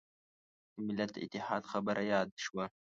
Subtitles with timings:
[0.73, 2.65] د ملت د اتحاد خبره یاده شوه.